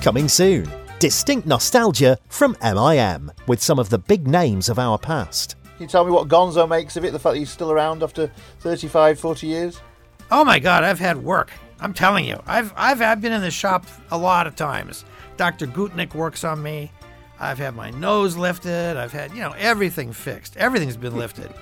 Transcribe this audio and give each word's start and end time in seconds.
Coming 0.00 0.28
soon, 0.28 0.66
distinct 0.98 1.46
nostalgia 1.46 2.16
from 2.30 2.56
MIM 2.62 3.30
with 3.46 3.62
some 3.62 3.78
of 3.78 3.90
the 3.90 3.98
big 3.98 4.26
names 4.26 4.70
of 4.70 4.78
our 4.78 4.96
past. 4.96 5.56
Can 5.76 5.82
you 5.82 5.88
tell 5.88 6.06
me 6.06 6.10
what 6.10 6.26
Gonzo 6.26 6.66
makes 6.66 6.96
of 6.96 7.04
it, 7.04 7.12
the 7.12 7.18
fact 7.18 7.34
that 7.34 7.38
he's 7.38 7.50
still 7.50 7.70
around 7.70 8.02
after 8.02 8.28
35, 8.60 9.20
40 9.20 9.46
years? 9.46 9.80
Oh 10.30 10.42
my 10.42 10.58
God, 10.58 10.84
I've 10.84 10.98
had 10.98 11.22
work. 11.22 11.50
I'm 11.80 11.92
telling 11.92 12.24
you, 12.24 12.40
I've, 12.46 12.72
I've, 12.76 13.02
I've 13.02 13.20
been 13.20 13.32
in 13.32 13.42
the 13.42 13.50
shop 13.50 13.84
a 14.10 14.16
lot 14.16 14.46
of 14.46 14.56
times. 14.56 15.04
Dr. 15.36 15.66
Gutnick 15.66 16.14
works 16.14 16.44
on 16.44 16.62
me. 16.62 16.92
I've 17.38 17.58
had 17.58 17.74
my 17.74 17.90
nose 17.90 18.38
lifted. 18.38 18.96
I've 18.96 19.12
had, 19.12 19.32
you 19.32 19.40
know, 19.40 19.54
everything 19.58 20.14
fixed. 20.14 20.56
Everything's 20.56 20.96
been 20.96 21.16
lifted. 21.16 21.52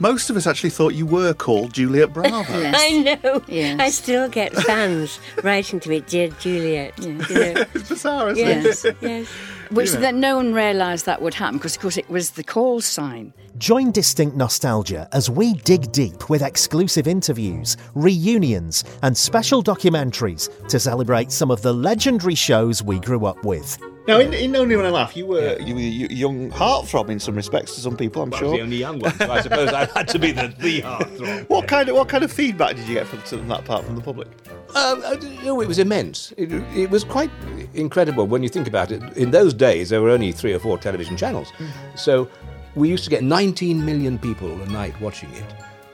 Most 0.00 0.30
of 0.30 0.36
us 0.36 0.46
actually 0.46 0.70
thought 0.70 0.94
you 0.94 1.04
were 1.04 1.34
called 1.34 1.74
Juliet 1.74 2.12
Bravo. 2.12 2.32
I 2.74 3.18
know. 3.22 3.42
Yes. 3.46 3.78
I 3.78 3.90
still 3.90 4.28
get 4.30 4.52
fans 4.54 5.20
writing 5.44 5.78
to 5.80 5.88
me, 5.90 6.00
dear 6.00 6.28
Juliet. 6.40 6.98
You 6.98 7.12
know. 7.12 7.24
it's 7.28 7.88
bizarre, 7.88 8.30
isn't 8.30 8.38
Yes, 8.46 8.84
it? 8.86 8.96
yes. 9.02 9.26
Which 9.70 9.92
that 9.92 10.14
no 10.14 10.36
one 10.36 10.52
realised 10.54 11.04
that 11.06 11.20
would 11.22 11.34
happen 11.34 11.58
because, 11.58 11.76
of 11.76 11.82
course, 11.82 11.96
it 11.98 12.08
was 12.08 12.30
the 12.30 12.42
call 12.42 12.80
sign. 12.80 13.32
Join 13.58 13.92
Distinct 13.92 14.34
Nostalgia 14.36 15.06
as 15.12 15.28
we 15.30 15.52
dig 15.52 15.92
deep 15.92 16.28
with 16.30 16.42
exclusive 16.42 17.06
interviews, 17.06 17.76
reunions, 17.94 18.82
and 19.02 19.16
special 19.16 19.62
documentaries 19.62 20.48
to 20.68 20.80
celebrate 20.80 21.30
some 21.30 21.50
of 21.50 21.60
the 21.62 21.74
legendary 21.74 22.34
shows 22.34 22.82
we 22.82 22.98
grew 23.00 23.26
up 23.26 23.44
with. 23.44 23.78
Now, 24.08 24.18
in, 24.18 24.32
in 24.32 24.56
Only 24.56 24.76
When 24.76 24.86
I 24.86 24.90
Laugh, 24.90 25.16
you 25.16 25.26
were 25.26 25.58
you 25.60 25.74
were 25.74 25.80
a 25.80 26.14
young 26.14 26.50
heartthrob 26.50 27.10
in 27.10 27.20
some 27.20 27.34
respects 27.34 27.74
to 27.74 27.80
some 27.80 27.96
people, 27.96 28.22
I'm 28.22 28.32
I 28.32 28.40
was 28.40 28.40
the 28.40 28.56
sure. 28.56 28.62
only 28.64 28.76
young 28.76 28.98
one, 28.98 29.16
so 29.18 29.30
I 29.30 29.40
suppose 29.42 29.68
I 29.68 29.84
had 29.94 30.08
to 30.08 30.18
be 30.18 30.32
the, 30.32 30.54
the 30.58 30.82
heartthrob. 30.82 31.48
What 31.48 31.68
kind 31.68 31.88
of 31.88 31.96
what 31.96 32.08
kind 32.08 32.24
of 32.24 32.32
feedback 32.32 32.76
did 32.76 32.88
you 32.88 32.94
get 32.94 33.06
from, 33.06 33.20
from 33.20 33.48
that 33.48 33.64
part 33.64 33.84
from 33.84 33.96
the 33.96 34.02
public? 34.02 34.28
Um, 34.74 35.02
uh, 35.04 35.16
you 35.20 35.44
know, 35.44 35.60
it 35.60 35.68
was 35.68 35.78
immense. 35.78 36.32
It, 36.36 36.52
it 36.76 36.90
was 36.90 37.04
quite 37.04 37.30
incredible 37.74 38.26
when 38.26 38.42
you 38.42 38.48
think 38.48 38.66
about 38.68 38.90
it. 38.90 39.02
In 39.16 39.30
those 39.32 39.52
days, 39.52 39.90
there 39.90 40.00
were 40.00 40.10
only 40.10 40.32
three 40.32 40.52
or 40.52 40.58
four 40.58 40.78
television 40.78 41.16
channels. 41.16 41.52
So 41.94 42.28
we 42.74 42.88
used 42.88 43.04
to 43.04 43.10
get 43.10 43.22
19 43.22 43.84
million 43.84 44.18
people 44.18 44.60
a 44.62 44.66
night 44.66 44.98
watching 45.00 45.30
it, 45.34 45.44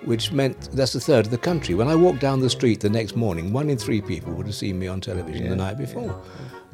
which 0.07 0.33
meant 0.33 0.71
that's 0.73 0.95
a 0.95 1.01
third 1.01 1.27
of 1.27 1.31
the 1.31 1.39
country. 1.39 1.75
When 1.75 1.89
I 1.89 1.95
walked 1.95 2.21
down 2.21 2.41
the 2.41 2.49
street 2.49 2.81
the 2.81 2.89
next 2.89 3.17
morning, 3.17 3.53
one 3.53 3.69
in 3.69 3.77
three 3.77 4.01
people 4.01 4.33
would 4.33 4.47
have 4.47 4.55
seen 4.55 4.79
me 4.79 4.87
on 4.87 5.01
television 5.01 5.51
the 5.51 5.57
night 5.57 5.77
before, 5.77 6.11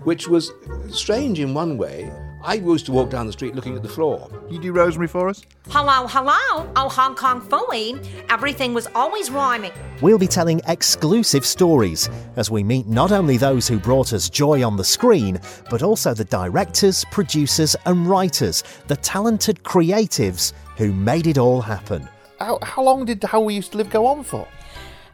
which 0.04 0.28
was 0.28 0.52
strange 0.90 1.40
in 1.40 1.54
one 1.54 1.76
way. 1.78 2.12
I 2.44 2.54
used 2.54 2.86
to 2.86 2.92
walk 2.92 3.10
down 3.10 3.26
the 3.26 3.32
street 3.32 3.54
looking 3.54 3.76
at 3.76 3.82
the 3.82 3.88
floor. 3.88 4.28
You 4.50 4.58
do 4.58 4.72
Rosemary 4.72 5.06
for 5.06 5.28
us? 5.28 5.42
Hello, 5.68 6.08
hello. 6.08 6.68
Oh, 6.74 6.88
Hong 6.88 7.14
Kong 7.14 7.40
Phooey. 7.40 8.04
Everything 8.28 8.74
was 8.74 8.88
always 8.96 9.30
rhyming. 9.30 9.70
We'll 10.00 10.18
be 10.18 10.26
telling 10.26 10.60
exclusive 10.66 11.46
stories 11.46 12.10
as 12.34 12.50
we 12.50 12.64
meet 12.64 12.88
not 12.88 13.12
only 13.12 13.36
those 13.36 13.68
who 13.68 13.78
brought 13.78 14.12
us 14.12 14.28
joy 14.28 14.66
on 14.66 14.76
the 14.76 14.84
screen, 14.84 15.40
but 15.70 15.84
also 15.84 16.14
the 16.14 16.24
directors, 16.24 17.04
producers, 17.12 17.76
and 17.86 18.08
writers, 18.08 18.64
the 18.88 18.96
talented 18.96 19.62
creatives 19.62 20.52
who 20.76 20.92
made 20.92 21.28
it 21.28 21.38
all 21.38 21.60
happen. 21.60 22.08
How, 22.42 22.58
how 22.62 22.82
long 22.82 23.04
did 23.04 23.22
How 23.22 23.40
We 23.40 23.54
Used 23.54 23.70
to 23.72 23.78
Live 23.78 23.88
go 23.88 24.04
on 24.06 24.24
for? 24.24 24.48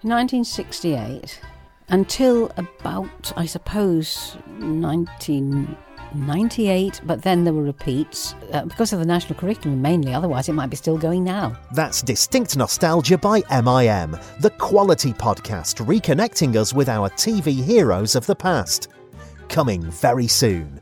1968 0.00 1.38
until 1.90 2.50
about, 2.56 3.32
I 3.36 3.44
suppose, 3.44 4.38
1998, 4.58 7.02
but 7.04 7.20
then 7.22 7.44
there 7.44 7.52
were 7.52 7.64
repeats 7.64 8.34
uh, 8.52 8.64
because 8.64 8.94
of 8.94 8.98
the 8.98 9.04
national 9.04 9.38
curriculum 9.38 9.82
mainly, 9.82 10.14
otherwise, 10.14 10.48
it 10.48 10.54
might 10.54 10.70
be 10.70 10.76
still 10.76 10.96
going 10.96 11.22
now. 11.22 11.54
That's 11.72 12.00
Distinct 12.00 12.56
Nostalgia 12.56 13.18
by 13.18 13.42
MIM, 13.50 14.16
the 14.40 14.54
quality 14.56 15.12
podcast 15.12 15.84
reconnecting 15.84 16.56
us 16.56 16.72
with 16.72 16.88
our 16.88 17.10
TV 17.10 17.62
heroes 17.62 18.16
of 18.16 18.24
the 18.24 18.36
past. 18.36 18.88
Coming 19.48 19.82
very 19.82 20.28
soon. 20.28 20.80